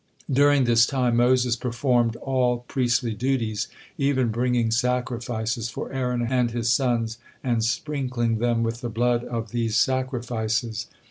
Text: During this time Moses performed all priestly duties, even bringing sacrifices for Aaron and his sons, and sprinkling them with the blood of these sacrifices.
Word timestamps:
During 0.31 0.63
this 0.63 0.87
time 0.87 1.15
Moses 1.17 1.55
performed 1.55 2.15
all 2.15 2.65
priestly 2.67 3.13
duties, 3.13 3.67
even 3.99 4.29
bringing 4.29 4.71
sacrifices 4.71 5.69
for 5.69 5.91
Aaron 5.93 6.23
and 6.27 6.49
his 6.49 6.71
sons, 6.73 7.19
and 7.43 7.63
sprinkling 7.63 8.39
them 8.39 8.63
with 8.63 8.81
the 8.81 8.89
blood 8.89 9.23
of 9.25 9.51
these 9.51 9.75
sacrifices. 9.77 10.87